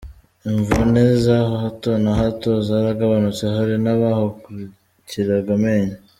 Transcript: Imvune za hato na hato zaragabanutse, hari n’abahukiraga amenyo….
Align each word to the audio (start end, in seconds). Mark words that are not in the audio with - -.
Imvune 0.49 1.01
za 1.23 1.37
hato 1.61 1.91
na 2.03 2.11
hato 2.19 2.51
zaragabanutse, 2.67 3.43
hari 3.55 3.75
n’abahukiraga 3.83 5.49
amenyo…. 5.59 5.95